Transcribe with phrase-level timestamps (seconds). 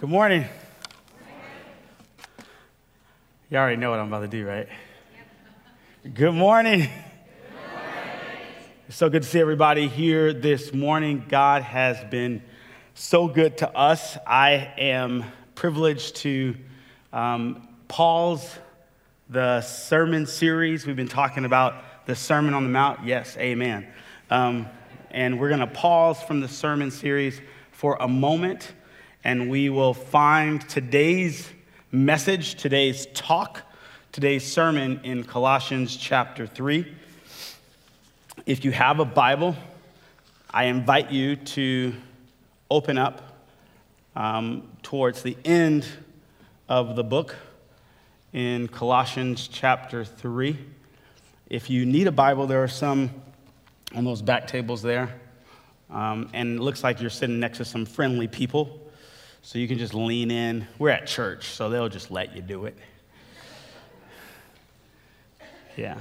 [0.00, 0.46] Good morning.
[3.50, 4.66] You already know what I'm about to do, right?
[6.14, 6.88] Good morning.
[8.88, 11.26] It's so good to see everybody here this morning.
[11.28, 12.42] God has been
[12.94, 14.16] so good to us.
[14.26, 15.22] I am
[15.54, 16.56] privileged to
[17.12, 18.58] um, pause
[19.28, 20.86] the sermon series.
[20.86, 23.04] We've been talking about the Sermon on the Mount.
[23.04, 23.86] Yes, amen.
[24.30, 24.66] Um,
[25.10, 27.38] and we're going to pause from the sermon series
[27.70, 28.72] for a moment
[29.22, 31.48] and we will find today's
[31.92, 33.62] message, today's talk,
[34.12, 36.90] today's sermon in Colossians chapter 3.
[38.46, 39.56] If you have a Bible,
[40.50, 41.94] I invite you to
[42.70, 43.44] open up
[44.16, 45.86] um, towards the end
[46.68, 47.36] of the book
[48.32, 50.58] in Colossians chapter 3.
[51.48, 53.10] If you need a Bible, there are some
[53.94, 55.20] on those back tables there.
[55.90, 58.80] Um, and it looks like you're sitting next to some friendly people
[59.42, 60.66] so you can just lean in.
[60.78, 62.76] We're at church, so they'll just let you do it.
[65.76, 65.98] Yeah.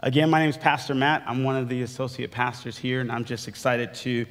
[0.00, 1.22] Again, my name is Pastor Matt.
[1.26, 4.26] I'm one of the associate pastors here, and I'm just excited to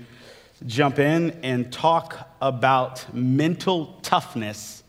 [0.66, 4.84] jump in and talk about mental toughness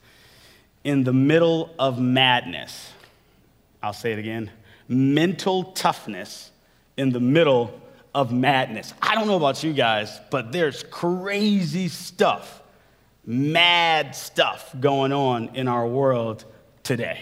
[0.82, 2.92] in the middle of madness.
[3.82, 4.50] I'll say it again
[4.86, 6.50] mental toughness
[6.96, 7.80] in the middle
[8.14, 8.92] of madness.
[9.00, 12.62] I don't know about you guys, but there's crazy stuff
[13.26, 16.44] mad stuff going on in our world
[16.82, 17.20] today.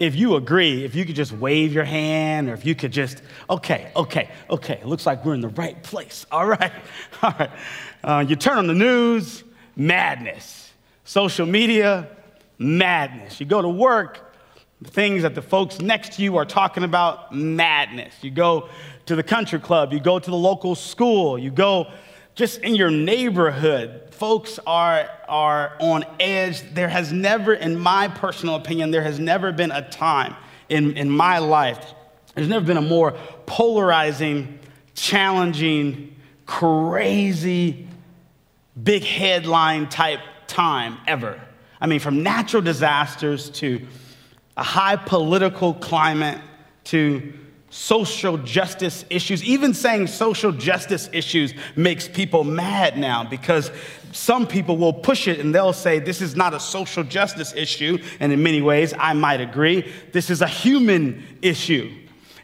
[0.00, 3.22] If you agree, if you could just wave your hand, or if you could just,
[3.48, 6.26] okay, okay, okay, it looks like we're in the right place.
[6.32, 6.72] All right,
[7.22, 7.50] all right.
[8.02, 9.44] Uh, you turn on the news,
[9.76, 10.72] madness.
[11.04, 12.08] Social media,
[12.58, 13.38] madness.
[13.38, 14.34] You go to work,
[14.84, 18.14] things that the folks next to you are talking about, madness.
[18.20, 18.68] You go
[19.06, 21.90] to the country club, you go to the local school, you go
[22.34, 26.62] just in your neighborhood, folks are, are on edge.
[26.74, 30.34] There has never, in my personal opinion, there has never been a time
[30.68, 31.94] in, in my life,
[32.34, 33.12] there's never been a more
[33.46, 34.58] polarizing,
[34.94, 36.16] challenging,
[36.46, 37.86] crazy,
[38.82, 41.40] big headline type time ever.
[41.80, 43.86] I mean, from natural disasters to
[44.56, 46.40] a high political climate
[46.84, 47.32] to
[47.74, 49.42] social justice issues.
[49.42, 53.72] Even saying social justice issues makes people mad now because
[54.12, 57.98] some people will push it and they'll say this is not a social justice issue.
[58.20, 59.92] And in many ways, I might agree.
[60.12, 61.92] This is a human issue.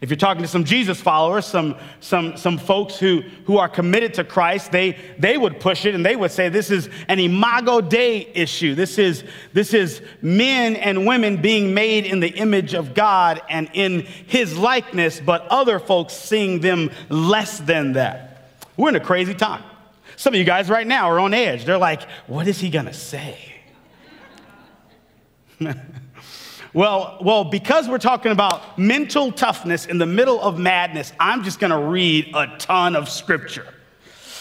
[0.01, 4.15] If you're talking to some Jesus followers, some, some, some folks who, who are committed
[4.15, 7.83] to Christ, they, they would push it and they would say this is an imago
[7.83, 8.75] Dei issue.
[8.75, 13.69] This is, this is men and women being made in the image of God and
[13.75, 18.49] in his likeness, but other folks seeing them less than that.
[18.79, 19.63] We're in a crazy time.
[20.17, 21.67] Some of you guys right now are on edge.
[21.67, 23.39] They're like, what is he going to say?
[26.73, 31.59] Well, well, because we're talking about mental toughness in the middle of madness, I'm just
[31.59, 33.67] going to read a ton of scripture.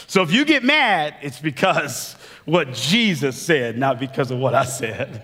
[0.05, 2.13] So if you get mad, it's because
[2.45, 5.23] what Jesus said, not because of what I said.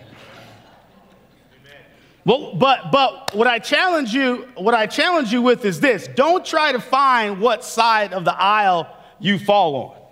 [2.25, 6.43] Well, but but what I challenge you, what I challenge you with is this: don't
[6.43, 8.87] try to find what side of the aisle
[9.19, 10.04] you fall on.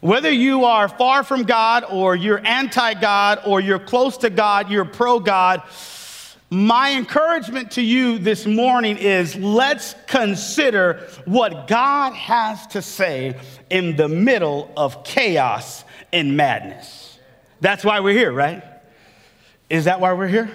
[0.00, 4.70] Whether you are far from God or you're anti God or you're close to God,
[4.70, 5.62] you're pro God,
[6.48, 13.38] my encouragement to you this morning is let's consider what God has to say
[13.68, 17.18] in the middle of chaos and madness.
[17.60, 18.64] That's why we're here, right?
[19.68, 20.50] Is that why we're here?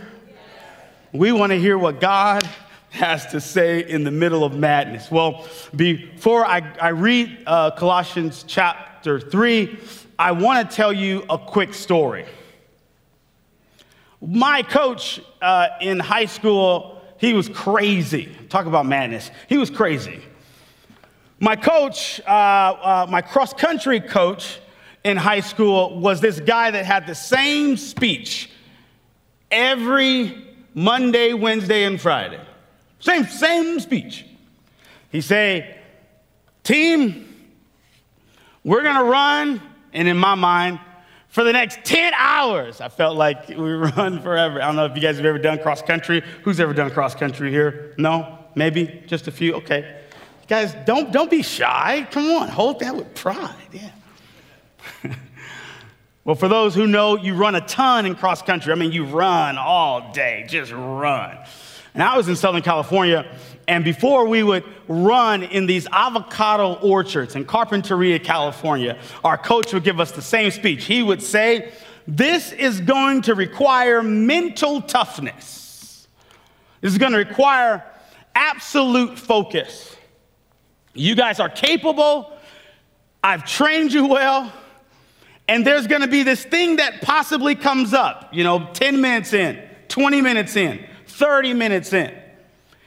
[1.13, 2.43] We want to hear what God
[2.89, 5.11] has to say in the middle of madness.
[5.11, 9.77] Well, before I, I read uh, Colossians chapter chapter 3,
[10.17, 12.25] I want to tell you a quick story.
[14.19, 18.35] My coach uh, in high school, he was crazy.
[18.49, 19.29] Talk about madness.
[19.47, 20.23] He was crazy.
[21.39, 24.59] My coach, uh, uh, my cross country coach
[25.03, 28.49] in high school, was this guy that had the same speech
[29.51, 30.35] every
[30.73, 32.41] Monday, Wednesday, and Friday.
[33.01, 34.25] Same, same speech.
[35.11, 35.77] He say,
[36.63, 37.34] team,
[38.65, 39.61] we're going to run,
[39.93, 40.79] and in my mind,
[41.29, 44.59] for the next 10 hours, I felt like we run forever.
[44.59, 46.23] I don't know if you guys have ever done cross country.
[46.43, 47.93] Who's ever done cross country here?
[47.97, 48.39] No?
[48.55, 49.03] Maybe?
[49.05, 49.53] Just a few?
[49.55, 50.01] Okay.
[50.47, 52.07] Guys, don't, don't be shy.
[52.09, 53.53] Come on, hold that with pride.
[53.71, 53.91] Yeah.
[56.23, 58.71] well, for those who know, you run a ton in cross country.
[58.71, 61.37] I mean, you run all day, just run.
[61.93, 63.31] And I was in Southern California
[63.67, 69.83] And before we would run in these avocado orchards in Carpinteria, California, our coach would
[69.83, 70.85] give us the same speech.
[70.85, 71.71] He would say,
[72.07, 76.07] This is going to require mental toughness.
[76.81, 77.83] This is going to require
[78.35, 79.95] absolute focus.
[80.93, 82.31] You guys are capable.
[83.23, 84.53] I've trained you well.
[85.47, 89.33] And there's going to be this thing that possibly comes up, you know, 10 minutes
[89.33, 92.15] in, 20 minutes in, 30 minutes in.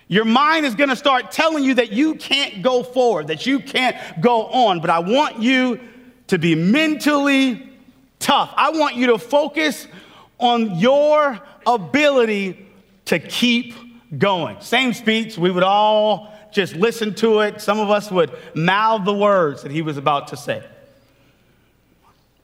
[0.08, 3.60] Your mind is going to start telling you that you can't go forward, that you
[3.60, 4.80] can't go on.
[4.80, 5.78] But I want you
[6.28, 7.70] to be mentally
[8.18, 8.52] tough.
[8.56, 9.86] I want you to focus
[10.38, 12.66] on your ability
[13.06, 13.74] to keep
[14.16, 14.60] going.
[14.60, 17.60] Same speech, we would all just listen to it.
[17.60, 20.64] Some of us would mouth the words that he was about to say.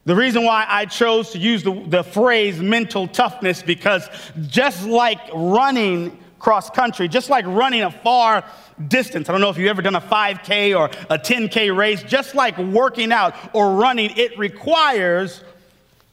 [0.05, 4.07] The reason why I chose to use the, the phrase mental toughness because
[4.49, 8.45] just like running cross country, just like running a far
[8.89, 9.31] distance.
[9.31, 12.59] I don't know if you've ever done a 5K or a 10K race, just like
[12.59, 15.43] working out or running, it requires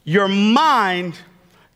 [0.04, 1.18] your mind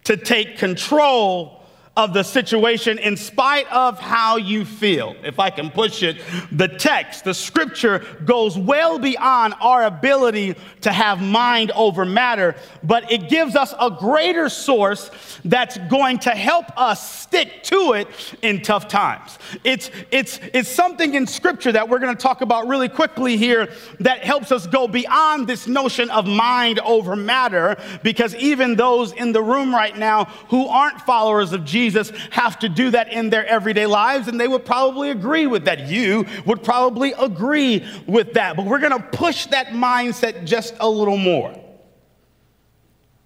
[0.04, 1.65] to take control
[1.96, 5.16] of the situation in spite of how you feel.
[5.22, 6.20] If I can push it,
[6.52, 12.54] the text, the scripture goes well beyond our ability to have mind over matter,
[12.84, 15.10] but it gives us a greater source
[15.46, 18.08] that's going to help us stick to it
[18.42, 19.38] in tough times.
[19.64, 23.72] It's, it's, it's something in scripture that we're going to talk about really quickly here
[24.00, 29.32] that helps us go beyond this notion of mind over matter because even those in
[29.32, 33.30] the room right now who aren't followers of Jesus Jesus have to do that in
[33.30, 35.86] their everyday lives, and they would probably agree with that.
[35.86, 38.56] You would probably agree with that.
[38.56, 41.54] But we're going to push that mindset just a little more.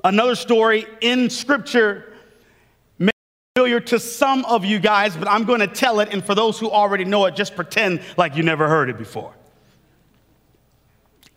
[0.04, 2.12] Another story in Scripture
[2.98, 6.22] may be familiar to some of you guys, but I'm going to tell it, and
[6.22, 9.34] for those who already know it, just pretend like you never heard it before.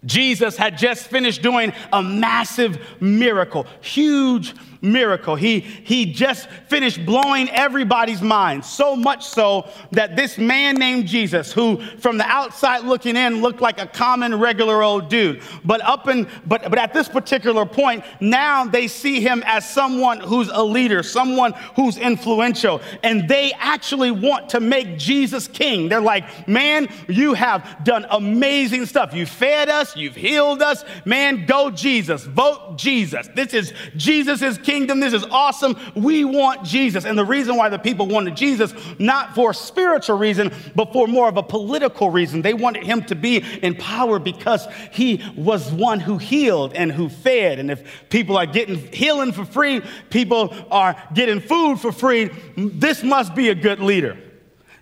[0.05, 5.35] Jesus had just finished doing a massive miracle, huge miracle.
[5.35, 11.51] He, he just finished blowing everybody's mind, so much so that this man named Jesus,
[11.51, 16.07] who from the outside looking in looked like a common, regular old dude, but up
[16.07, 20.63] in, but, but at this particular point, now they see him as someone who's a
[20.63, 25.89] leader, someone who's influential, and they actually want to make Jesus king.
[25.89, 29.13] They're like, man, you have done amazing stuff.
[29.13, 30.83] You fed us, you've healed us.
[31.05, 33.29] Man, go Jesus, vote Jesus.
[33.33, 34.99] This is Jesus' is king kingdom.
[34.99, 35.77] This is awesome.
[35.93, 37.05] We want Jesus.
[37.05, 41.07] And the reason why the people wanted Jesus, not for a spiritual reason, but for
[41.07, 42.41] more of a political reason.
[42.41, 47.07] They wanted him to be in power because he was one who healed and who
[47.07, 47.59] fed.
[47.59, 53.03] And if people are getting healing for free, people are getting food for free, this
[53.03, 54.17] must be a good leader.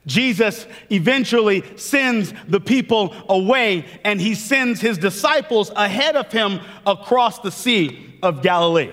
[0.07, 7.39] Jesus eventually sends the people away and he sends his disciples ahead of him across
[7.39, 8.91] the Sea of Galilee.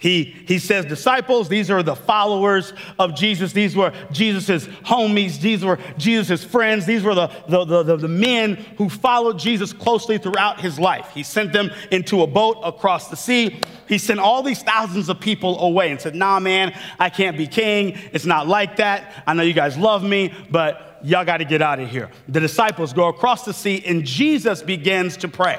[0.00, 3.52] He, he says, disciples, these are the followers of Jesus.
[3.52, 5.38] These were Jesus' homies.
[5.38, 6.86] These were Jesus' friends.
[6.86, 11.10] These were the, the, the, the, men who followed Jesus closely throughout his life.
[11.12, 13.60] He sent them into a boat across the sea.
[13.88, 17.46] He sent all these thousands of people away and said, nah, man, I can't be
[17.46, 17.98] king.
[18.14, 19.22] It's not like that.
[19.26, 22.10] I know you guys love me, but y'all got to get out of here.
[22.26, 25.58] The disciples go across the sea and Jesus begins to pray.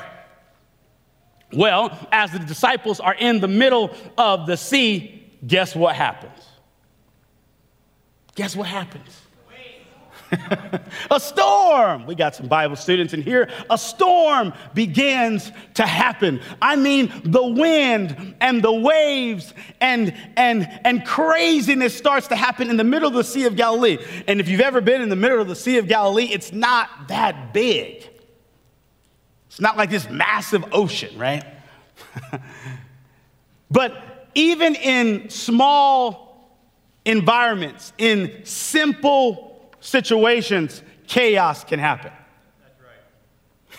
[1.53, 6.47] Well, as the disciples are in the middle of the sea, guess what happens?
[8.35, 9.21] Guess what happens?
[11.11, 12.05] a storm.
[12.05, 13.49] We got some Bible students in here.
[13.69, 16.41] A storm begins to happen.
[16.61, 22.77] I mean, the wind and the waves and, and, and craziness starts to happen in
[22.77, 23.97] the middle of the Sea of Galilee.
[24.27, 27.09] And if you've ever been in the middle of the Sea of Galilee, it's not
[27.09, 28.10] that big.
[29.51, 31.43] It's not like this massive ocean, right?
[33.69, 36.55] but even in small
[37.03, 42.13] environments, in simple situations, chaos can happen.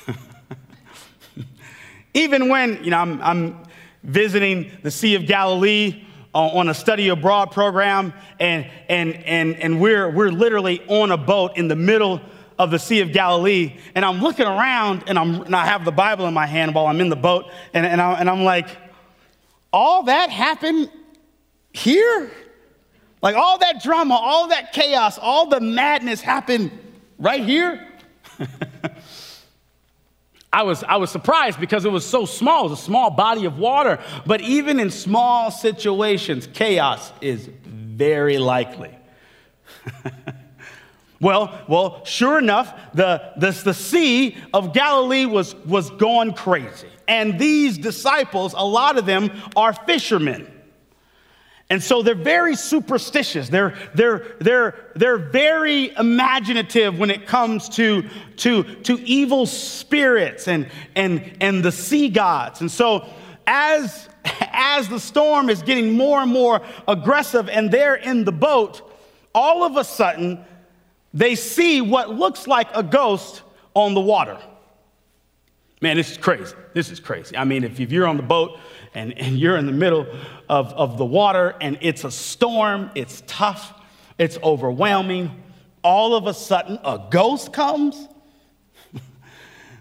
[0.05, 0.17] That's right.
[2.13, 3.63] even when, you know, I'm, I'm
[4.03, 9.81] visiting the Sea of Galilee uh, on a study abroad program, and, and, and, and
[9.81, 12.21] we're, we're literally on a boat in the middle
[12.63, 15.93] of the Sea of Galilee, and I'm looking around and, I'm, and I have the
[15.93, 18.69] Bible in my hand while I'm in the boat, and, and, I, and I'm like,
[19.73, 20.91] all that happened
[21.73, 22.31] here?
[23.21, 26.71] Like all that drama, all that chaos, all the madness happened
[27.19, 27.89] right here?
[30.53, 32.67] I was, I was surprised because it was so small.
[32.67, 33.99] It was a small body of water.
[34.27, 38.95] But even in small situations, chaos is very likely.
[41.23, 46.89] Well, well, sure enough, the, the, the Sea of Galilee was, was going crazy.
[47.07, 50.51] And these disciples, a lot of them are fishermen.
[51.71, 53.49] And so they're very superstitious.
[53.49, 58.03] They're, they're, they're, they're very imaginative when it comes to,
[58.39, 62.61] to, to evil spirits and, and, and the sea gods.
[62.63, 63.07] And so
[63.47, 64.09] as,
[64.51, 68.91] as the storm is getting more and more aggressive and they're in the boat,
[69.35, 70.45] all of a sudden
[71.15, 73.43] they see what looks like a ghost
[73.75, 74.39] on the water.
[75.81, 76.55] Man, this is crazy.
[76.75, 77.37] This is crazy.
[77.37, 78.59] I mean, if, you're on the boat
[78.95, 80.07] and, and you're in the middle
[80.49, 83.75] of, of the water and it's a storm, it's tough,
[84.17, 85.43] it's overwhelming,
[85.83, 88.07] all of a sudden a ghost comes.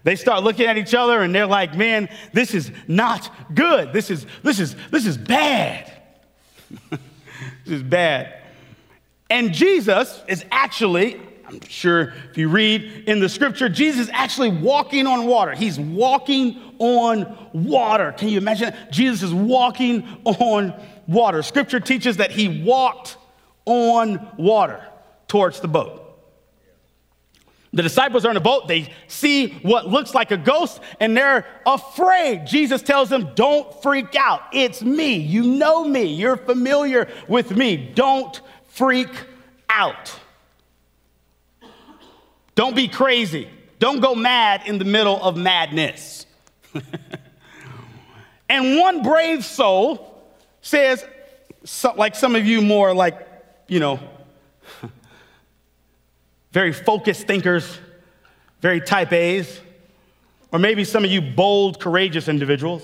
[0.04, 3.94] they start looking at each other and they're like, man, this is not good.
[3.94, 5.92] This is, this is, this is bad.
[6.90, 7.00] this
[7.68, 8.40] is bad.
[9.32, 14.50] And Jesus is actually, I'm sure if you read in the scripture, Jesus is actually
[14.50, 15.54] walking on water.
[15.54, 18.12] He's walking on water.
[18.12, 18.76] Can you imagine?
[18.92, 20.74] Jesus is walking on
[21.08, 21.42] water.
[21.44, 23.16] Scripture teaches that he walked
[23.64, 24.86] on water
[25.30, 26.02] towards the boat.
[27.74, 28.68] The disciples are in a boat.
[28.68, 32.46] They see what looks like a ghost and they're afraid.
[32.46, 34.42] Jesus tells them, Don't freak out.
[34.52, 35.16] It's me.
[35.16, 36.04] You know me.
[36.04, 37.78] You're familiar with me.
[37.96, 38.42] Don't
[38.82, 39.12] freak
[39.70, 40.12] out.
[42.56, 43.48] Don't be crazy.
[43.78, 46.26] Don't go mad in the middle of madness.
[48.50, 50.34] and one brave soul
[50.64, 51.06] says,
[51.64, 53.28] so, like some of you more like,
[53.68, 54.00] you know,
[56.52, 57.78] very focused thinkers,
[58.62, 59.62] very type A's,
[60.52, 62.84] or maybe some of you bold, courageous individuals.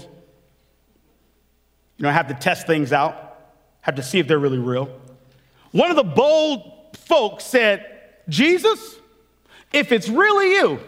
[1.97, 4.95] You know, have to test things out, have to see if they're really real.
[5.77, 7.85] One of the bold folks said,
[8.27, 8.95] Jesus,
[9.71, 10.79] if it's really you,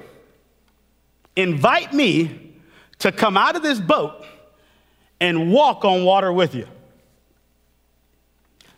[1.36, 2.56] invite me
[2.98, 4.26] to come out of this boat
[5.20, 6.68] and walk on water with you.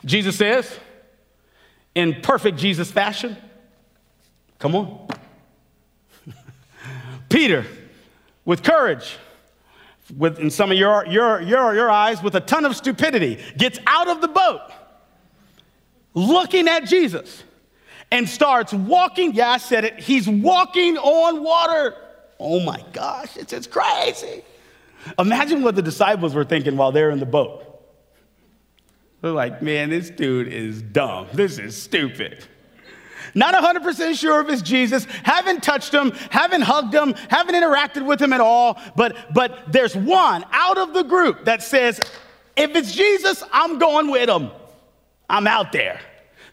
[0.04, 0.78] Jesus says,
[1.96, 3.38] in perfect Jesus fashion,
[4.60, 5.08] come on.
[7.30, 7.66] Peter,
[8.44, 9.18] with courage,
[10.18, 13.80] with, in some of your, your, your, your eyes, with a ton of stupidity, gets
[13.88, 14.60] out of the boat
[16.14, 17.44] looking at Jesus
[18.12, 19.34] and starts walking.
[19.34, 20.00] Yeah, I said it.
[20.00, 21.96] He's walking on water.
[22.40, 24.44] Oh my gosh, it's just crazy.
[25.18, 27.68] Imagine what the disciples were thinking while they're in the boat.
[29.22, 31.28] They're like, man, this dude is dumb.
[31.34, 32.46] This is stupid.
[33.34, 38.22] Not 100% sure if it's Jesus, haven't touched him, haven't hugged him, haven't interacted with
[38.22, 42.00] him at all, but, but there's one out of the group that says,
[42.58, 44.52] if it's Jesus, I'm going with him.
[45.32, 46.00] I'm out there.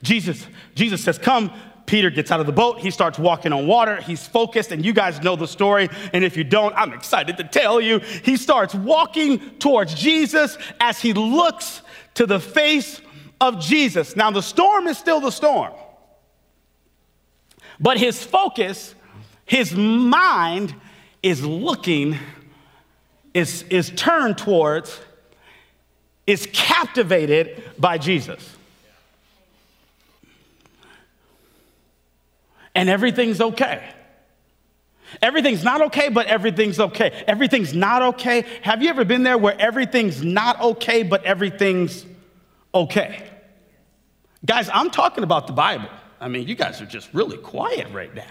[0.03, 1.53] Jesus, Jesus says, Come.
[1.89, 2.79] Peter gets out of the boat.
[2.81, 3.97] He starts walking on water.
[3.97, 5.89] He's focused, and you guys know the story.
[6.13, 8.01] And if you don't, I'm excited to tell you.
[8.01, 11.81] He starts walking towards Jesus as he looks
[12.13, 13.01] to the face
[13.41, 14.17] of Jesus.
[14.17, 15.73] Now, the storm is still the storm,
[17.81, 18.95] but his focus,
[19.47, 20.75] his mind
[21.23, 22.19] is looking,
[23.33, 25.01] is, is turned towards,
[26.27, 28.58] is captivated by Jesus.
[32.79, 33.83] And everything's okay.
[35.21, 37.25] Everything's not okay, but everything's okay.
[37.27, 38.45] Everything's not okay.
[38.63, 42.07] Have you ever been there where everything's not okay, but everything's
[42.73, 43.29] okay?
[44.47, 45.89] Guys, I'm talking about the Bible.
[46.21, 48.23] I mean, you guys are just really quiet right now.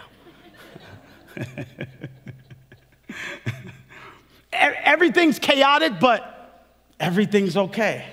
[4.54, 6.64] everything's chaotic, but
[7.02, 8.06] everything's okay.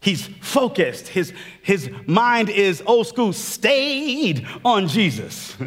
[0.00, 1.08] He's focused.
[1.08, 5.56] His, his mind is old school, stayed on Jesus.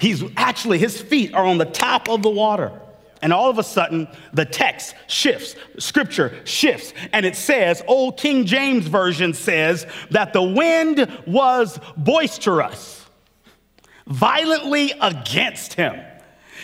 [0.00, 2.72] He's actually, his feet are on the top of the water.
[3.22, 8.44] And all of a sudden, the text shifts, scripture shifts, and it says, Old King
[8.44, 13.06] James Version says that the wind was boisterous,
[14.06, 15.98] violently against him.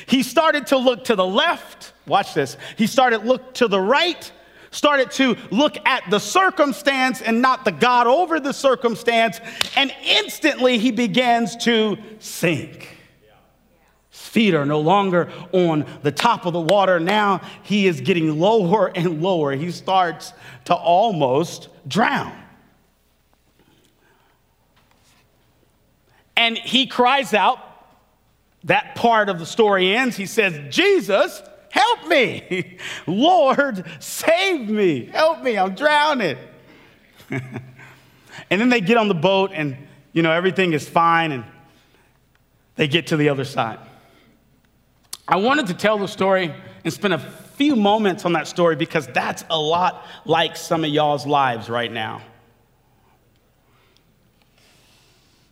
[0.06, 4.30] He started to look to the left, watch this, he started look to the right,
[4.72, 9.40] started to look at the circumstance and not the God over the circumstance,
[9.76, 12.88] and instantly he begins to sink.
[14.10, 16.98] His feet are no longer on the top of the water.
[16.98, 19.52] Now he is getting lower and lower.
[19.52, 20.32] He starts
[20.64, 22.36] to almost drown.
[26.36, 27.58] And he cries out,
[28.64, 30.16] that part of the story ends.
[30.16, 32.76] He says, Jesus, Help me.
[33.06, 35.06] Lord, save me.
[35.06, 35.56] Help me.
[35.56, 36.36] I'm drowning.
[37.30, 39.74] and then they get on the boat and
[40.12, 41.44] you know, everything is fine and
[42.76, 43.78] they get to the other side.
[45.26, 49.06] I wanted to tell the story and spend a few moments on that story because
[49.06, 52.20] that's a lot like some of y'all's lives right now.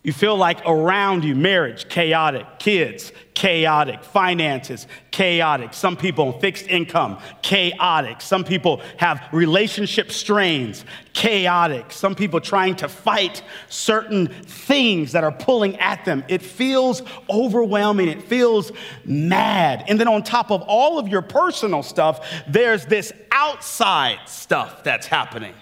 [0.03, 5.75] You feel like around you, marriage, chaotic, kids, chaotic, finances, chaotic.
[5.75, 8.19] Some people on fixed income, chaotic.
[8.19, 11.91] Some people have relationship strains, chaotic.
[11.91, 16.23] Some people trying to fight certain things that are pulling at them.
[16.27, 18.71] It feels overwhelming, it feels
[19.05, 19.85] mad.
[19.87, 25.05] And then on top of all of your personal stuff, there's this outside stuff that's
[25.05, 25.53] happening.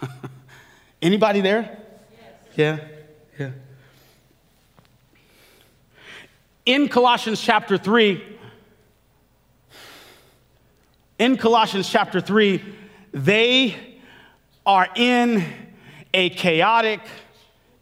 [1.02, 1.82] Anybody there?
[2.56, 2.78] Yeah.
[3.40, 3.52] Yeah.
[6.66, 8.22] In Colossians chapter 3,
[11.18, 12.62] in Colossians chapter 3,
[13.12, 13.74] they
[14.66, 15.42] are in
[16.12, 17.00] a chaotic,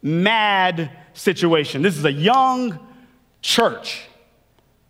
[0.01, 1.81] mad situation.
[1.81, 2.79] This is a young
[3.41, 4.07] church,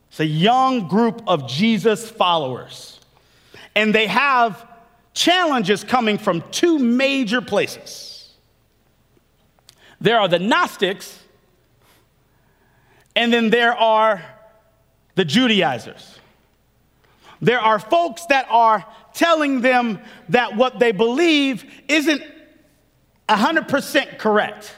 [0.09, 2.99] it's a young group of Jesus followers.
[3.75, 4.67] And they have
[5.15, 8.08] challenges coming from two major places.
[10.01, 11.19] There are the Gnostics,
[13.15, 14.23] and then there are
[15.15, 16.17] the Judaizers.
[17.41, 22.21] There are folks that are telling them that what they believe isn't
[23.27, 24.75] 100% correct.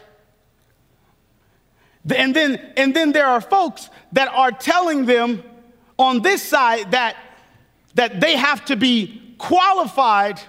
[2.14, 5.44] And then, and then there are folks that are telling them
[5.98, 7.16] on this side that,
[7.96, 10.40] that they have to be qualified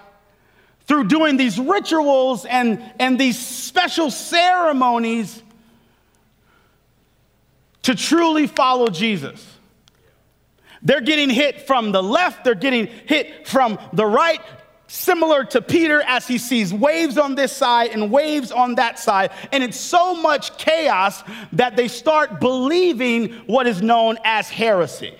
[0.86, 5.42] through doing these rituals and, and these special ceremonies
[7.82, 9.46] to truly follow Jesus.
[10.82, 14.40] They're getting hit from the left, they're getting hit from the right,
[14.88, 19.30] similar to Peter as he sees waves on this side and waves on that side.
[19.52, 21.22] And it's so much chaos
[21.52, 25.14] that they start believing what is known as heresy.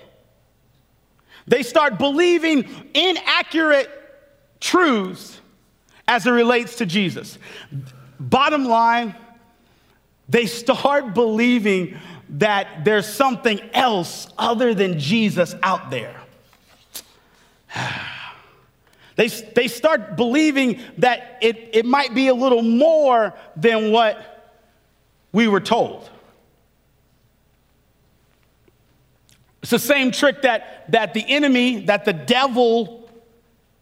[1.46, 3.90] They start believing inaccurate
[4.60, 5.40] truths
[6.06, 7.38] as it relates to Jesus.
[8.18, 9.14] Bottom line,
[10.28, 11.98] they start believing
[12.30, 16.16] that there's something else other than Jesus out there.
[19.14, 24.54] They, they start believing that it, it might be a little more than what
[25.32, 26.08] we were told.
[29.60, 33.08] It's the same trick that, that the enemy, that the devil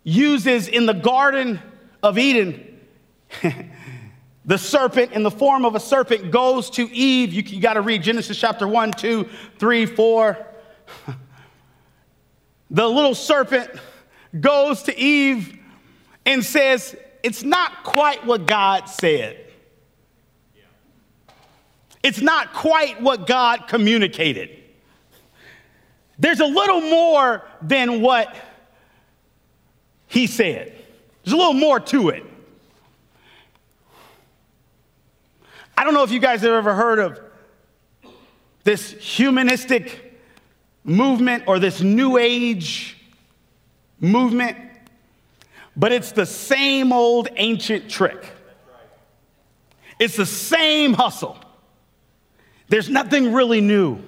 [0.02, 1.60] uses in the Garden
[2.02, 2.80] of Eden,
[4.44, 7.32] the serpent in the form of a serpent goes to Eve.
[7.32, 10.46] You, you got to read Genesis chapter 1, 2, 3, 4.
[12.70, 13.70] the little serpent
[14.38, 15.58] goes to Eve
[16.26, 19.46] and says, It's not quite what God said.
[22.02, 24.56] It's not quite what God communicated.
[26.18, 28.34] There's a little more than what
[30.06, 30.79] he said.
[31.30, 32.24] There's a little more to it.
[35.78, 37.20] I don't know if you guys have ever heard of
[38.64, 40.20] this humanistic
[40.82, 42.98] movement or this new age
[44.00, 44.56] movement,
[45.76, 48.32] but it's the same old ancient trick.
[50.00, 51.38] It's the same hustle.
[52.66, 54.00] There's nothing really new.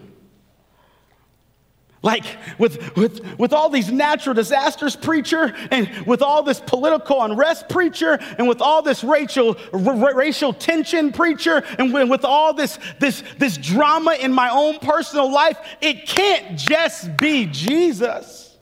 [2.02, 2.24] Like
[2.58, 8.18] with, with, with all these natural disasters, preacher, and with all this political unrest, preacher,
[8.38, 13.56] and with all this racial, r- racial tension, preacher, and with all this, this, this
[13.56, 18.56] drama in my own personal life, it can't just be Jesus.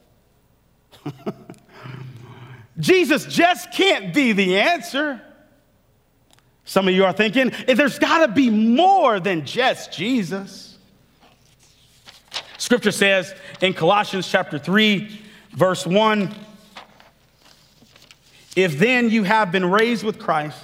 [2.78, 5.20] Jesus just can't be the answer.
[6.64, 10.69] Some of you are thinking, there's got to be more than just Jesus.
[12.60, 15.18] Scripture says in Colossians chapter 3,
[15.52, 16.34] verse 1
[18.54, 20.62] If then you have been raised with Christ,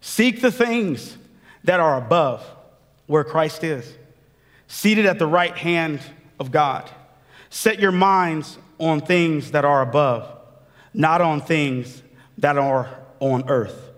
[0.00, 1.18] seek the things
[1.64, 2.46] that are above
[3.06, 3.92] where Christ is,
[4.68, 5.98] seated at the right hand
[6.38, 6.88] of God.
[7.50, 10.32] Set your minds on things that are above,
[10.94, 12.00] not on things
[12.38, 12.88] that are
[13.18, 13.90] on earth.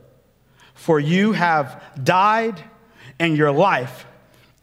[0.72, 2.64] For you have died,
[3.18, 4.06] and your life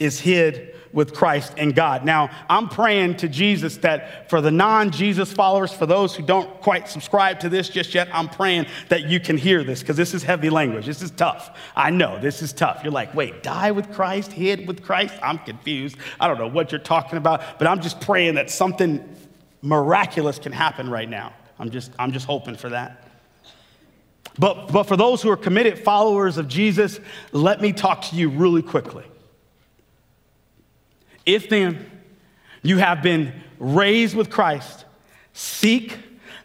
[0.00, 2.04] is hid with Christ and God.
[2.04, 6.60] Now, I'm praying to Jesus that for the non Jesus followers, for those who don't
[6.60, 10.14] quite subscribe to this just yet, I'm praying that you can hear this because this
[10.14, 10.86] is heavy language.
[10.86, 11.58] This is tough.
[11.74, 12.80] I know this is tough.
[12.82, 15.14] You're like, wait, die with Christ, hid with Christ?
[15.22, 15.96] I'm confused.
[16.20, 19.16] I don't know what you're talking about, but I'm just praying that something
[19.62, 21.32] miraculous can happen right now.
[21.58, 23.08] I'm just, I'm just hoping for that.
[24.38, 26.98] But, but for those who are committed followers of Jesus,
[27.32, 29.04] let me talk to you really quickly.
[31.26, 31.90] If then
[32.62, 34.84] you have been raised with Christ,
[35.32, 35.98] seek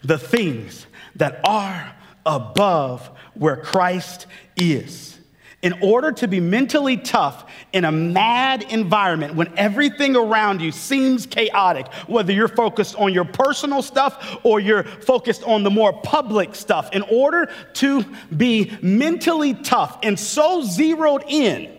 [0.04, 0.86] the things
[1.16, 5.18] that are above where Christ is.
[5.64, 11.26] In order to be mentally tough in a mad environment when everything around you seems
[11.26, 16.54] chaotic, whether you're focused on your personal stuff or you're focused on the more public
[16.54, 21.77] stuff, in order to be mentally tough and so zeroed in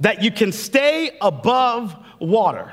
[0.00, 2.72] that you can stay above water.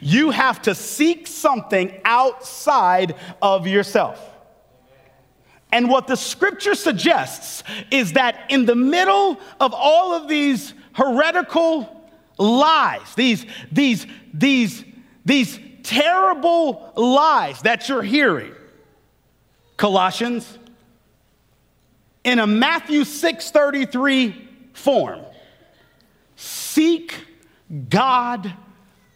[0.00, 4.26] you have to seek something outside of yourself.
[5.72, 12.08] And what the scripture suggests is that in the middle of all of these heretical
[12.38, 14.84] lies, these, these, these,
[15.24, 18.52] these terrible lies that you're hearing,
[19.76, 20.58] Colossians,
[22.24, 25.20] in a Matthew 6:33 form,
[26.70, 27.14] seek
[27.88, 28.52] God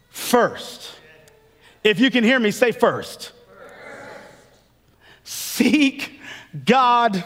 [0.09, 0.91] first.
[1.83, 3.31] If you can hear me, say first.
[5.23, 6.19] Seek
[6.65, 7.23] God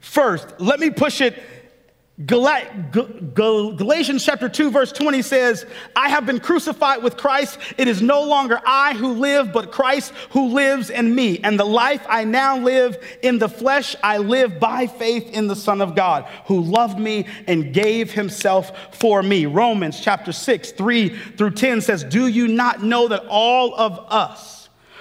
[0.00, 0.48] first.
[0.58, 1.42] Let me push it.
[2.26, 7.60] Galatians chapter 2, verse 20 says, I have been crucified with Christ.
[7.76, 11.38] It is no longer I who live, but Christ who lives in me.
[11.38, 15.54] And the life I now live in the flesh, I live by faith in the
[15.54, 19.46] Son of God, who loved me and gave himself for me.
[19.46, 24.57] Romans chapter 6, 3 through 10 says, Do you not know that all of us,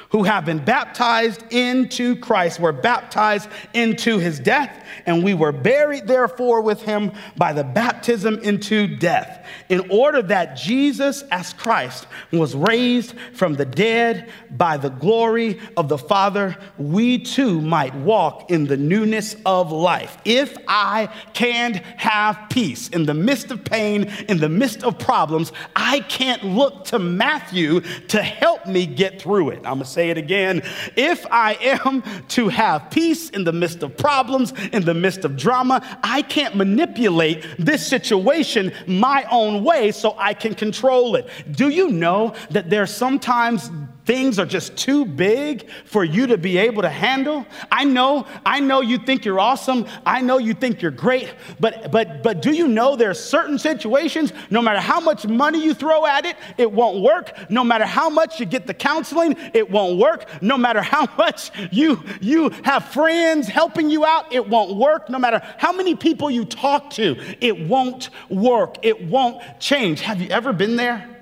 [0.09, 6.07] who have been baptized into Christ were baptized into his death, and we were buried
[6.07, 12.55] therefore with him by the baptism into death, in order that Jesus, as Christ, was
[12.55, 18.65] raised from the dead by the glory of the Father, we too might walk in
[18.65, 20.17] the newness of life.
[20.25, 25.51] If I can't have peace in the midst of pain, in the midst of problems,
[25.75, 29.61] I can't look to Matthew to help me get through it.
[29.65, 30.61] I'm say it again.
[30.95, 35.35] If I am to have peace in the midst of problems, in the midst of
[35.35, 41.27] drama, I can't manipulate this situation my own way so I can control it.
[41.51, 43.71] Do you know that there's sometimes
[44.07, 47.45] things are just too big for you to be able to handle.
[47.69, 49.85] I know, I know you think you're awesome.
[50.05, 53.59] I know you think you're great, but but but do you know there are certain
[53.59, 57.49] situations, no matter how much money you throw at it, it won't work.
[57.49, 60.41] No matter how much you get the counseling, it won't work.
[60.41, 65.09] No matter how much you you have friends helping you out, it won't work.
[65.09, 68.77] No matter how many people you talk to, it won't work.
[68.83, 69.99] It won't change.
[69.99, 71.16] Have you ever been there?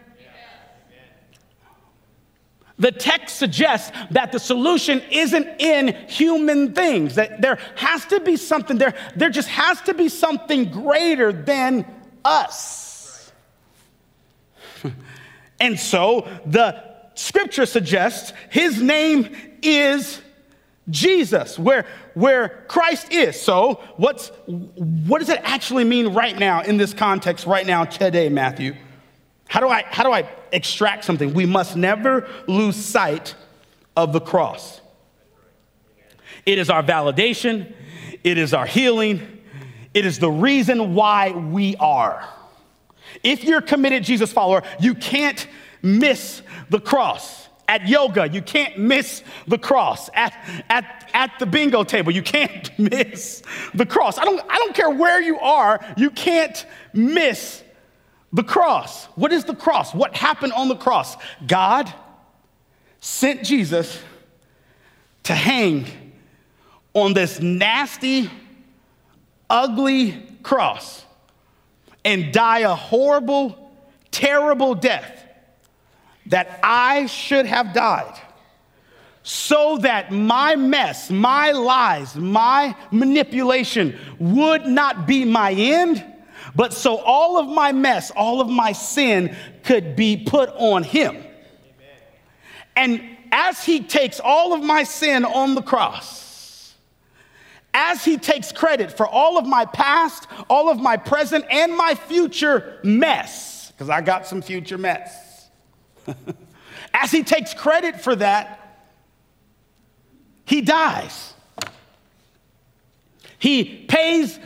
[2.78, 8.36] The text suggests that the solution isn't in human things, that there has to be
[8.36, 11.86] something, there, there just has to be something greater than
[12.26, 13.32] us.
[15.60, 16.84] and so the
[17.14, 20.22] scripture suggests his name is
[20.90, 23.40] Jesus, where, where Christ is.
[23.42, 28.30] So, what's, what does it actually mean right now in this context, right now, today,
[28.30, 28.76] Matthew?
[29.48, 31.34] How do I, how do I extract something?
[31.34, 33.36] We must never lose sight
[33.96, 34.82] of the cross.
[36.46, 37.74] It is our validation,
[38.24, 39.42] it is our healing,
[39.94, 42.28] it is the reason why we are.
[43.24, 45.48] If you're a committed Jesus follower, you can't
[45.82, 47.48] miss the cross.
[47.68, 50.10] At yoga, you can't miss the cross.
[50.14, 50.38] At,
[50.70, 53.42] at, at the bingo table, you can't miss
[53.74, 54.20] the cross.
[54.20, 57.64] I don't, I don't care where you are, you can't miss
[58.36, 59.06] the cross.
[59.16, 59.94] What is the cross?
[59.94, 61.16] What happened on the cross?
[61.48, 61.92] God
[63.00, 63.98] sent Jesus
[65.24, 65.86] to hang
[66.94, 68.30] on this nasty,
[69.50, 71.06] ugly cross
[72.04, 73.72] and die a horrible,
[74.12, 75.24] terrible death
[76.26, 78.20] that I should have died
[79.24, 86.04] so that my mess, my lies, my manipulation would not be my end
[86.56, 91.24] but so all of my mess, all of my sin could be put on him.
[92.76, 96.74] And as he takes all of my sin on the cross,
[97.74, 101.94] as he takes credit for all of my past, all of my present, and my
[101.94, 105.50] future mess, because I got some future mess.
[106.94, 108.62] as he takes credit for that,
[110.46, 111.34] he dies.
[113.38, 114.40] He pays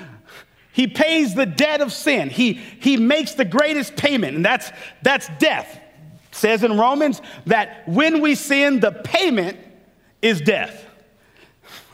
[0.79, 2.29] he pays the debt of sin.
[2.29, 5.75] He, he makes the greatest payment, and that's, that's death.
[5.75, 9.57] It says in Romans that when we sin, the payment
[10.21, 10.85] is death.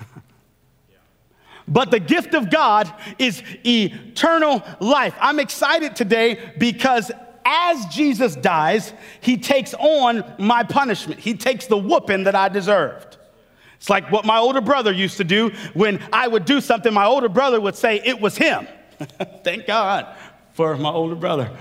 [1.67, 5.15] but the gift of God is eternal life.
[5.19, 7.11] I'm excited today because
[7.43, 11.19] as Jesus dies, he takes on my punishment.
[11.19, 13.17] He takes the whooping that I deserved.
[13.77, 17.05] It's like what my older brother used to do when I would do something, my
[17.05, 18.67] older brother would say it was him.
[19.43, 20.15] Thank God
[20.53, 21.51] for my older brother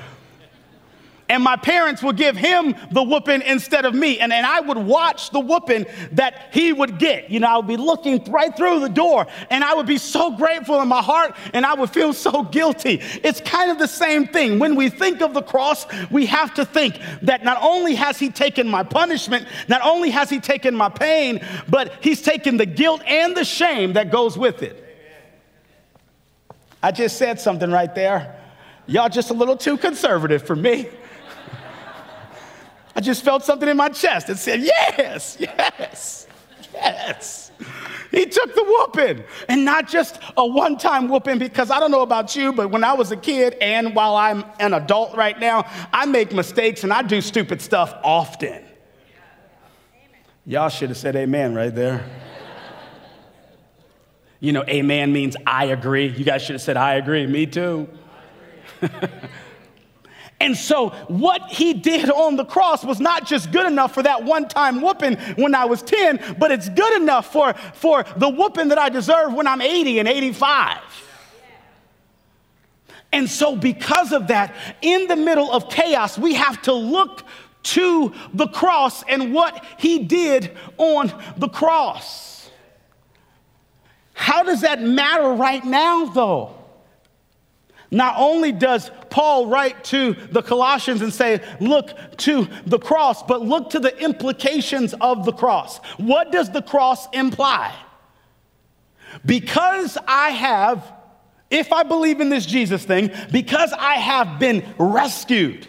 [1.28, 4.20] and my parents would give him the whooping instead of me.
[4.20, 7.30] And, and I would watch the whooping that he would get.
[7.30, 10.36] You know, I would be looking right through the door and I would be so
[10.36, 13.00] grateful in my heart and I would feel so guilty.
[13.22, 14.58] It's kind of the same thing.
[14.58, 18.28] When we think of the cross, we have to think that not only has he
[18.28, 23.00] taken my punishment, not only has he taken my pain, but he's taken the guilt
[23.06, 24.82] and the shame that goes with it.
[26.82, 28.38] I just said something right there.
[28.86, 30.88] Y'all just a little too conservative for me.
[32.96, 36.26] I just felt something in my chest that said, Yes, yes,
[36.72, 37.50] yes.
[38.10, 42.02] He took the whooping, and not just a one time whooping, because I don't know
[42.02, 45.68] about you, but when I was a kid and while I'm an adult right now,
[45.92, 48.62] I make mistakes and I do stupid stuff often.
[50.46, 52.04] Y'all should have said amen right there.
[54.38, 56.06] You know, amen means I agree.
[56.06, 57.26] You guys should have said, I agree.
[57.26, 57.88] Me too.
[60.44, 64.24] And so, what he did on the cross was not just good enough for that
[64.24, 68.68] one time whooping when I was 10, but it's good enough for, for the whooping
[68.68, 70.80] that I deserve when I'm 80 and 85.
[73.10, 77.24] And so, because of that, in the middle of chaos, we have to look
[77.62, 82.50] to the cross and what he did on the cross.
[84.12, 86.54] How does that matter right now, though?
[87.94, 93.42] Not only does Paul write to the Colossians and say, look to the cross, but
[93.42, 95.78] look to the implications of the cross.
[95.98, 97.72] What does the cross imply?
[99.24, 100.92] Because I have,
[101.48, 105.68] if I believe in this Jesus thing, because I have been rescued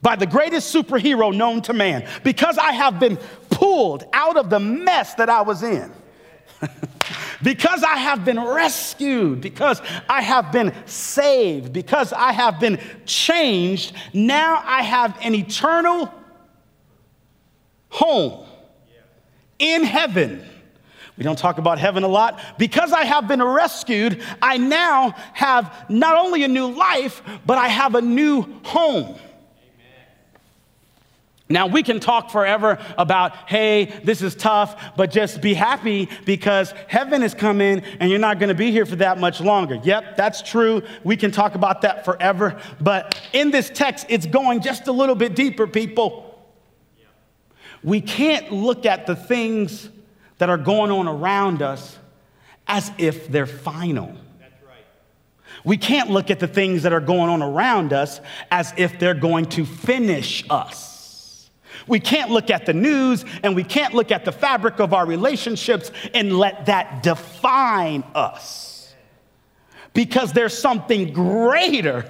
[0.00, 3.18] by the greatest superhero known to man, because I have been
[3.50, 5.92] pulled out of the mess that I was in.
[7.42, 13.94] because I have been rescued, because I have been saved, because I have been changed,
[14.12, 16.12] now I have an eternal
[17.88, 18.46] home
[19.58, 20.44] in heaven.
[21.16, 22.40] We don't talk about heaven a lot.
[22.58, 27.66] Because I have been rescued, I now have not only a new life, but I
[27.66, 29.18] have a new home.
[31.50, 36.74] Now, we can talk forever about, hey, this is tough, but just be happy because
[36.88, 39.76] heaven is coming and you're not going to be here for that much longer.
[39.82, 40.82] Yep, that's true.
[41.04, 42.60] We can talk about that forever.
[42.80, 46.24] But in this text, it's going just a little bit deeper, people.
[47.82, 49.88] We can't look at the things
[50.36, 51.96] that are going on around us
[52.66, 54.14] as if they're final.
[55.64, 59.14] We can't look at the things that are going on around us as if they're
[59.14, 60.87] going to finish us.
[61.88, 65.06] We can't look at the news and we can't look at the fabric of our
[65.06, 68.94] relationships and let that define us.
[69.94, 72.04] Because there's something greater,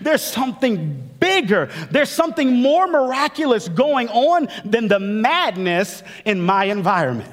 [0.00, 7.32] there's something bigger, there's something more miraculous going on than the madness in my environment.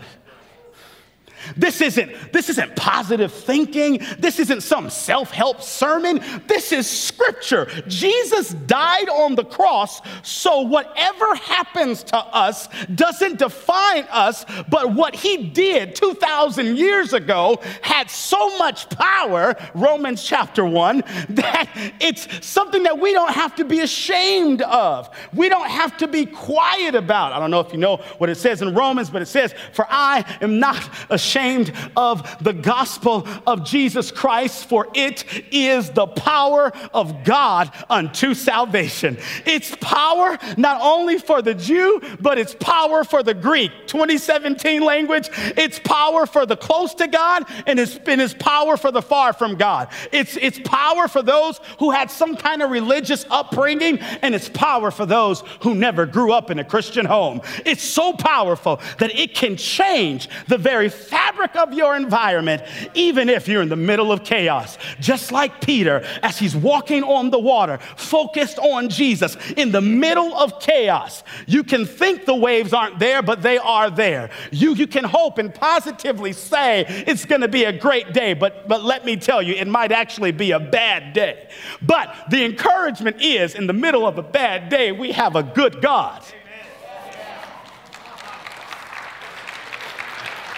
[1.55, 4.01] This isn't, this isn't positive thinking.
[4.19, 6.21] This isn't some self help sermon.
[6.47, 7.67] This is scripture.
[7.87, 15.15] Jesus died on the cross, so whatever happens to us doesn't define us, but what
[15.15, 22.83] he did 2,000 years ago had so much power, Romans chapter 1, that it's something
[22.83, 25.09] that we don't have to be ashamed of.
[25.33, 27.33] We don't have to be quiet about.
[27.33, 29.85] I don't know if you know what it says in Romans, but it says, For
[29.89, 36.07] I am not ashamed ashamed of the gospel of Jesus Christ, for it is the
[36.07, 39.17] power of God unto salvation.
[39.45, 43.71] It's power not only for the Jew, but it's power for the Greek.
[43.85, 48.91] 2017 language, it's power for the close to God and it's, and it's power for
[48.91, 49.89] the far from God.
[50.11, 54.91] It's, it's power for those who had some kind of religious upbringing and it's power
[54.91, 57.41] for those who never grew up in a Christian home.
[57.65, 62.63] It's so powerful that it can change the very fact fabric of your environment,
[62.93, 64.77] even if you're in the middle of chaos.
[64.99, 70.33] Just like Peter, as he's walking on the water, focused on Jesus in the middle
[70.35, 71.23] of chaos.
[71.45, 74.29] You can think the waves aren't there, but they are there.
[74.51, 78.67] You, you can hope and positively say it's going to be a great day, but,
[78.67, 81.49] but let me tell you, it might actually be a bad day.
[81.81, 85.81] But the encouragement is in the middle of a bad day, we have a good
[85.81, 86.23] God.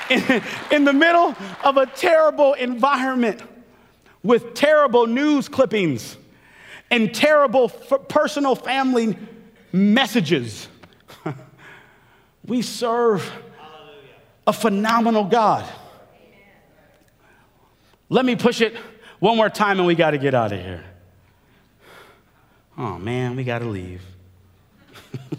[0.09, 3.41] In, the middle of a terrible environment
[4.23, 6.17] with terrible news clippings
[6.91, 9.17] and terrible f- personal family
[9.71, 10.67] messages.
[12.45, 13.31] we serve
[14.47, 15.65] a phenomenal God.
[18.09, 18.75] Let me push it
[19.19, 20.83] one more time and we got to get out of here.
[22.77, 24.01] Oh man, we got to leave.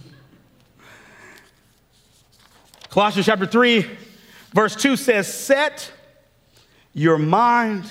[2.91, 3.87] Colossians chapter 3,
[4.53, 5.93] verse 2 says, Set
[6.93, 7.85] your mind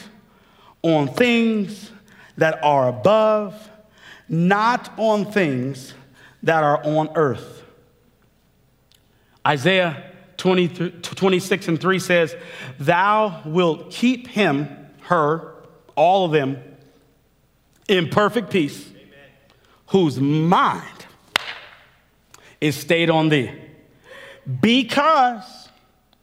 [0.82, 1.92] on things
[2.38, 3.70] that are above,
[4.28, 5.94] not on things
[6.44, 7.64] that are on earth.
[9.46, 12.36] Isaiah 20, 26 and 3 says,
[12.80, 14.70] Thou wilt keep him,
[15.02, 15.54] her,
[15.96, 16.64] all of them,
[17.88, 19.02] in perfect peace, Amen.
[19.88, 20.86] whose mind
[22.62, 23.52] is stayed on thee.
[24.62, 25.59] Because,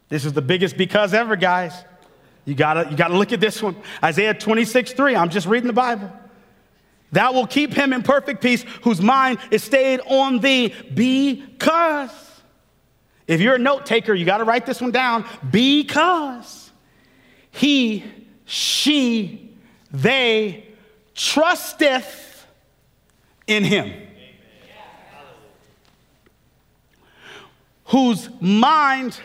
[0.09, 1.73] this is the biggest because ever, guys.
[2.45, 3.75] You gotta, you gotta look at this one.
[4.03, 5.15] Isaiah 26, 3.
[5.15, 6.11] I'm just reading the Bible.
[7.11, 12.11] Thou will keep him in perfect peace, whose mind is stayed on thee, because.
[13.27, 15.25] If you're a note taker, you gotta write this one down.
[15.51, 16.71] Because
[17.51, 18.05] he,
[18.45, 19.53] she,
[19.91, 20.65] they
[21.13, 22.45] trusteth
[23.47, 24.07] in him.
[27.87, 29.19] whose mind,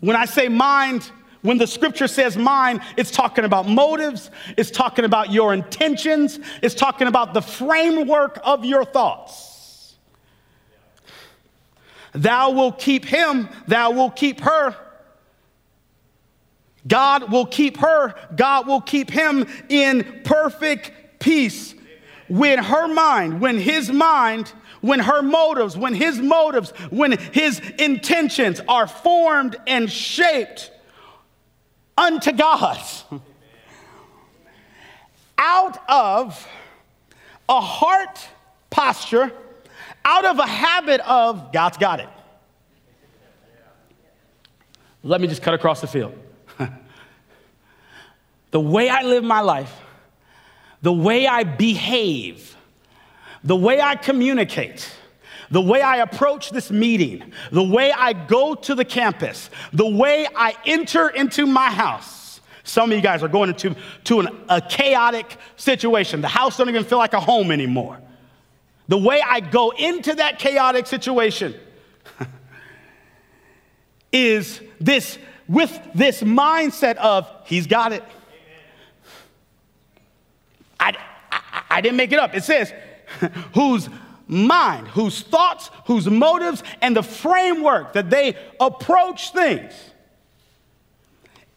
[0.00, 1.10] when I say mind,
[1.42, 6.74] when the scripture says mind, it's talking about motives, it's talking about your intentions, it's
[6.74, 9.94] talking about the framework of your thoughts.
[12.12, 14.74] Thou will keep him, thou will keep her.
[16.86, 21.74] God will keep her, God will keep him in perfect peace.
[22.28, 24.52] When her mind, when his mind
[24.86, 30.70] when her motives, when his motives, when his intentions are formed and shaped
[31.98, 32.78] unto God
[35.38, 36.48] out of
[37.48, 38.28] a heart
[38.70, 39.32] posture,
[40.04, 42.08] out of a habit of God's got it.
[45.02, 46.18] Let me just cut across the field.
[48.50, 49.72] the way I live my life,
[50.82, 52.55] the way I behave,
[53.44, 54.90] the way I communicate,
[55.50, 60.26] the way I approach this meeting, the way I go to the campus, the way
[60.34, 62.40] I enter into my house.
[62.64, 66.20] Some of you guys are going into to an, a chaotic situation.
[66.20, 68.00] The house don't even feel like a home anymore.
[68.88, 71.54] The way I go into that chaotic situation
[74.12, 75.18] is this
[75.48, 78.02] with this mindset of he's got it.
[80.78, 80.94] I,
[81.30, 82.34] I, I didn't make it up.
[82.34, 82.72] It says
[83.54, 83.88] whose
[84.26, 89.72] mind, whose thoughts, whose motives, and the framework that they approach things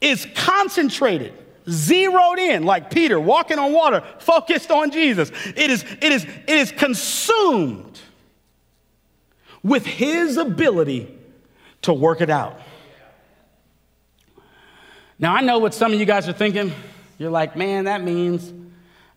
[0.01, 1.33] is concentrated,
[1.67, 5.31] zeroed in, like Peter walking on water, focused on Jesus.
[5.55, 7.99] It is, it is, it is consumed
[9.61, 11.17] with his ability
[11.81, 12.59] to work it out.
[15.17, 16.71] Now, I know what some of you guys are thinking.
[17.17, 18.53] You're like, man, that means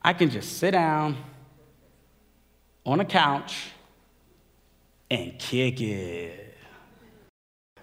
[0.03, 1.17] I can just sit down
[2.85, 3.71] on a couch
[5.11, 6.57] and kick it.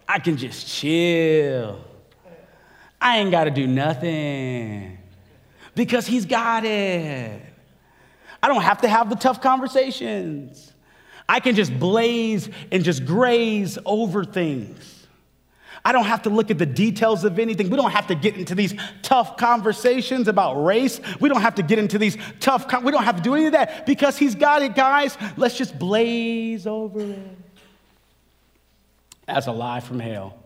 [0.07, 1.83] I can just chill.
[3.01, 4.97] I ain't got to do nothing
[5.75, 7.41] because he's got it.
[8.41, 10.73] I don't have to have the tough conversations.
[11.27, 14.98] I can just blaze and just graze over things.
[15.83, 17.69] I don't have to look at the details of anything.
[17.69, 20.99] We don't have to get into these tough conversations about race.
[21.19, 23.45] We don't have to get into these tough, con- we don't have to do any
[23.45, 25.17] of that because he's got it, guys.
[25.37, 27.19] Let's just blaze over it.
[29.25, 30.37] That's a lie from hell.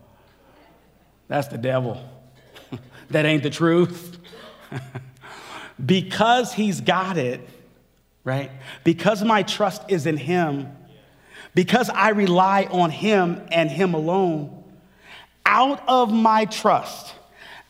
[1.28, 2.04] That's the devil.
[3.10, 4.17] that ain't the truth.
[5.86, 7.41] because he's got it,
[8.24, 8.52] right?
[8.84, 10.72] Because my trust is in him,
[11.56, 14.62] because I rely on him and him alone
[15.45, 17.13] out of my trust,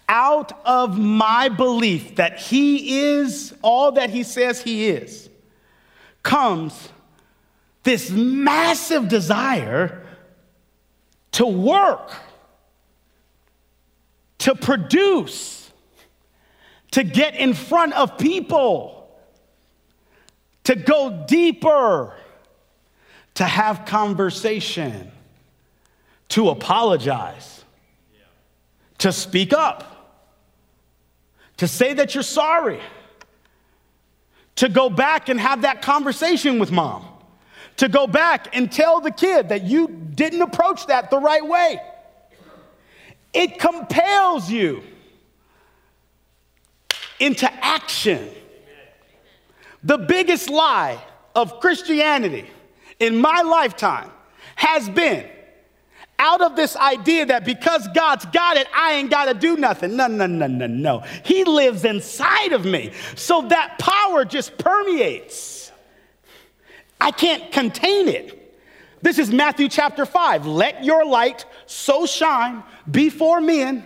[0.08, 5.30] out of my belief that He is all that He says He is,
[6.22, 6.90] comes
[7.84, 10.06] this massive desire
[11.34, 12.14] to work,
[14.40, 15.72] to produce,
[16.92, 19.10] to get in front of people,
[20.64, 22.14] to go deeper,
[23.34, 25.12] to have conversation,
[26.30, 27.63] to apologize
[29.04, 29.84] to speak up,
[31.58, 32.80] to say that you're sorry,
[34.56, 37.06] to go back and have that conversation with mom,
[37.76, 41.82] to go back and tell the kid that you didn't approach that the right way.
[43.34, 44.82] it compels you
[47.20, 48.30] into action.
[49.84, 51.04] The biggest lie
[51.36, 52.50] of Christianity
[53.02, 54.12] in my lifetime
[54.56, 55.28] has been
[56.24, 59.98] out of this idea that because God's got it, I ain't got to do nothing.
[59.98, 61.00] No, no, no, no, no.
[61.26, 62.94] He lives inside of me.
[63.16, 65.72] So that power just permeates.
[67.00, 68.40] I can't contain it.
[69.02, 70.46] This is Matthew chapter 5.
[70.46, 73.86] Let your light so shine before men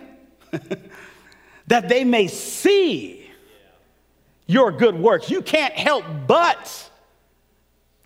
[1.66, 3.28] that they may see
[4.46, 5.28] your good works.
[5.28, 6.88] You can't help but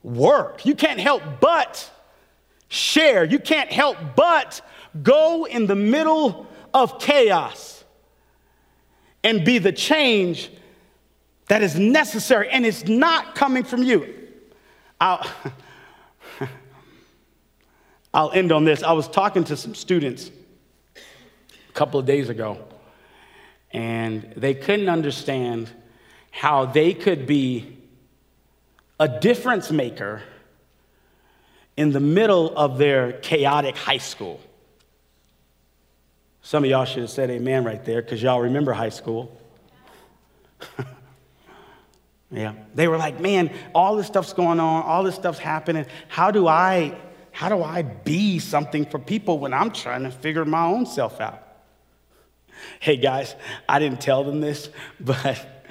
[0.02, 0.64] work.
[0.64, 1.90] You can't help but
[2.72, 3.22] share.
[3.22, 4.62] You can't help but
[5.02, 7.84] go in the middle of chaos
[9.22, 10.50] and be the change
[11.48, 12.48] that is necessary.
[12.48, 14.30] And it's not coming from you.
[14.98, 15.26] I'll,
[18.14, 18.82] I'll end on this.
[18.82, 20.30] I was talking to some students
[20.96, 22.56] a couple of days ago,
[23.70, 25.70] and they couldn't understand
[26.30, 27.76] how they could be
[28.98, 30.22] a difference maker
[31.76, 34.40] in the middle of their chaotic high school.
[36.42, 39.40] Some of y'all should have said amen right there because y'all remember high school.
[42.30, 42.54] yeah.
[42.74, 45.86] They were like, man, all this stuff's going on, all this stuff's happening.
[46.08, 46.96] How do I
[47.34, 51.20] how do I be something for people when I'm trying to figure my own self
[51.20, 51.40] out?
[52.78, 53.34] Hey guys,
[53.68, 54.68] I didn't tell them this,
[55.00, 55.64] but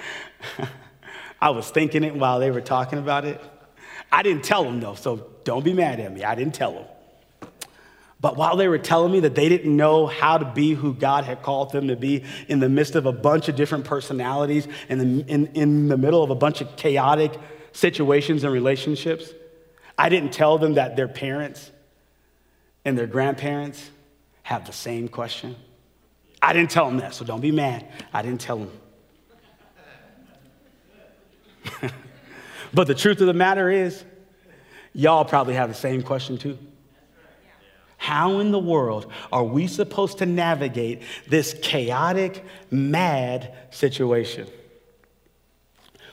[1.39, 3.41] I was thinking it while they were talking about it.
[4.11, 6.23] I didn't tell them though, so don't be mad at me.
[6.23, 6.85] I didn't tell them.
[8.21, 11.23] But while they were telling me that they didn't know how to be who God
[11.23, 15.01] had called them to be in the midst of a bunch of different personalities and
[15.01, 17.33] in, in, in the middle of a bunch of chaotic
[17.73, 19.31] situations and relationships,
[19.97, 21.71] I didn't tell them that their parents
[22.85, 23.89] and their grandparents
[24.43, 25.55] have the same question.
[26.41, 27.87] I didn't tell them that, so don't be mad.
[28.13, 28.71] I didn't tell them.
[32.73, 34.03] but the truth of the matter is,
[34.93, 36.57] Y'all probably have the same question too.
[37.97, 44.47] How in the world are we supposed to navigate this chaotic, mad situation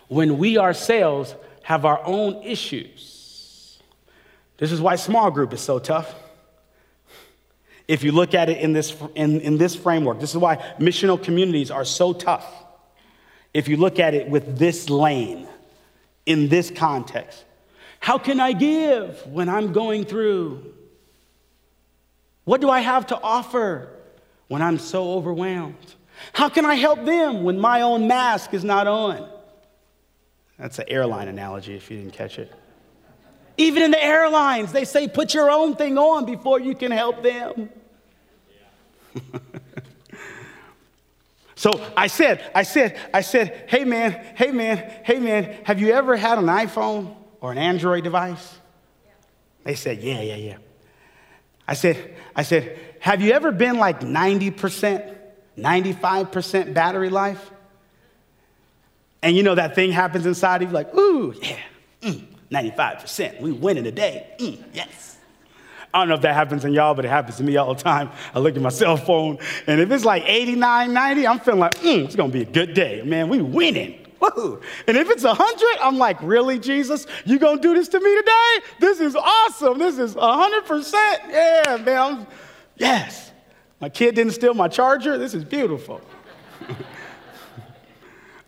[0.09, 3.79] when we ourselves have our own issues?
[4.59, 6.15] This is why small group is so tough.
[7.87, 11.21] If you look at it in this, in, in this framework, this is why missional
[11.21, 12.47] communities are so tough.
[13.55, 15.49] If you look at it with this lane,
[16.27, 17.45] in this context,
[18.01, 20.75] how can I give when I'm going through?
[22.45, 23.91] What do I have to offer
[24.49, 25.95] when I'm so overwhelmed?
[26.33, 29.29] How can I help them when my own mask is not on?
[30.59, 32.53] That's an airline analogy if you didn't catch it.
[33.57, 37.23] Even in the airlines, they say put your own thing on before you can help
[37.23, 37.71] them.
[41.55, 45.93] so I said, I said, I said, hey man, hey man, hey man, have you
[45.93, 47.15] ever had an iPhone?
[47.41, 48.59] Or an Android device?
[49.65, 50.57] They said, Yeah, yeah, yeah.
[51.67, 55.17] I said, I said, have you ever been like 90%,
[55.59, 57.51] 95% battery life?
[59.23, 61.59] And you know that thing happens inside of you like, ooh, yeah,
[62.01, 63.41] mm, 95%.
[63.41, 64.27] We winning today.
[64.39, 65.19] Mm, yes.
[65.93, 67.83] I don't know if that happens in y'all, but it happens to me all the
[67.83, 68.11] time.
[68.35, 71.75] I look at my cell phone, and if it's like 89, 90, I'm feeling like,
[71.77, 73.03] mm, it's gonna be a good day.
[73.03, 74.07] Man, we winning.
[74.21, 74.61] Woo.
[74.87, 77.07] And if it's 100, I'm like, really, Jesus?
[77.25, 78.67] You gonna do this to me today?
[78.81, 79.79] This is awesome.
[79.79, 80.93] This is 100%.
[81.29, 81.89] Yeah, man.
[81.89, 82.27] I'm,
[82.77, 83.33] yes.
[83.81, 85.19] My kid didn't steal my charger.
[85.19, 86.01] This is beautiful.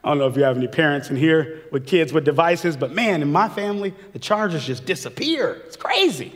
[0.02, 2.92] I don't know if you have any parents in here with kids with devices, but
[2.92, 5.60] man, in my family, the chargers just disappear.
[5.66, 6.32] It's crazy.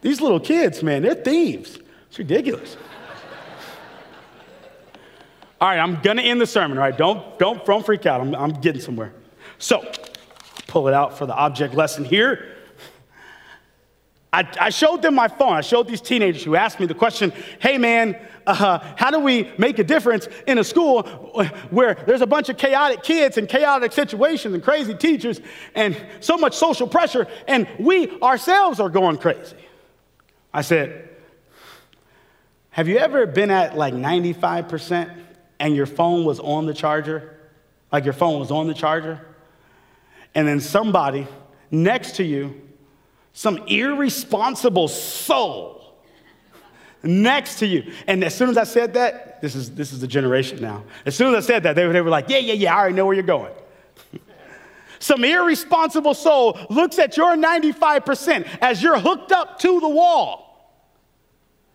[0.00, 1.78] These little kids, man, they're thieves.
[2.08, 2.76] It's ridiculous.
[5.60, 6.96] All right, I'm gonna end the sermon, all right?
[6.96, 8.20] Don't, don't, don't freak out.
[8.20, 9.12] I'm, I'm getting somewhere.
[9.58, 9.90] So,
[10.68, 12.54] pull it out for the object lesson here.
[14.32, 15.54] I, I, showed them my phone.
[15.54, 19.50] I showed these teenagers who asked me the question hey, man, uh, how do we
[19.58, 21.02] make a difference in a school
[21.70, 25.40] where there's a bunch of chaotic kids and chaotic situations and crazy teachers
[25.74, 29.56] and so much social pressure, and we ourselves are going crazy?
[30.52, 31.08] I said,
[32.70, 35.24] have you ever been at like 95%?
[35.60, 37.36] And your phone was on the charger,
[37.90, 39.20] like your phone was on the charger,
[40.34, 41.26] and then somebody
[41.70, 42.60] next to you,
[43.32, 45.78] some irresponsible soul
[47.02, 47.92] next to you.
[48.06, 50.84] And as soon as I said that, this is, this is the generation now.
[51.06, 52.94] As soon as I said that, they, they were like, yeah, yeah, yeah, I already
[52.94, 53.52] know where you're going.
[54.98, 60.74] some irresponsible soul looks at your 95% as you're hooked up to the wall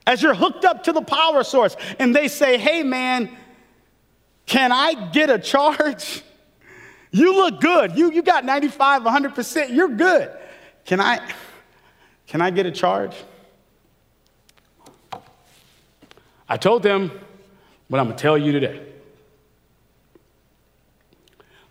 [0.06, 3.30] As you're hooked up to the power source and they say, hey man,
[4.46, 6.24] can I get a charge?
[7.12, 7.96] You look good.
[7.96, 9.76] You, you got 95, 100%.
[9.76, 10.32] You're good.
[10.86, 11.20] Can I,
[12.28, 13.16] can I get a charge?
[16.50, 17.12] I told them
[17.88, 18.82] what I'm going to tell you today.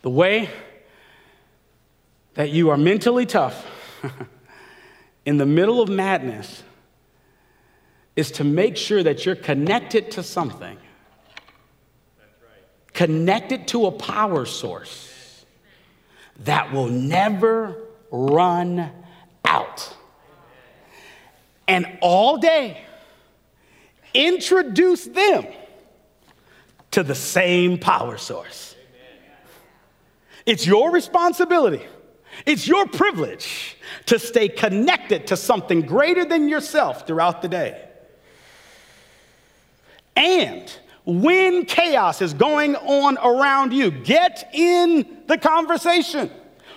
[0.02, 0.50] The way
[2.34, 3.66] that you are mentally tough
[5.24, 6.62] in the middle of madness
[8.16, 10.76] is to make sure that you're connected to something,
[12.92, 15.44] connected to a power source
[16.40, 17.76] that will never
[18.10, 18.90] run
[19.44, 19.96] out.
[21.68, 22.84] And all day,
[24.14, 25.46] introduce them
[26.90, 28.76] to the same power source.
[30.44, 31.86] It's your responsibility,
[32.44, 33.76] it's your privilege
[34.06, 37.88] to stay connected to something greater than yourself throughout the day.
[40.16, 40.70] And
[41.04, 46.30] when chaos is going on around you, get in the conversation.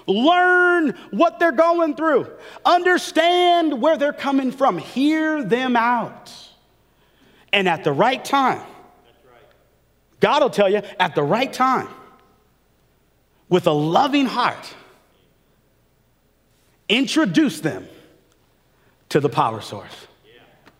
[0.08, 2.32] Learn what they're going through.
[2.64, 4.78] Understand where they're coming from.
[4.78, 6.32] Hear them out.
[7.54, 8.62] And at the right time,
[10.20, 11.88] God will tell you at the right time,
[13.48, 14.74] with a loving heart,
[16.90, 17.88] introduce them
[19.10, 20.08] to the power source.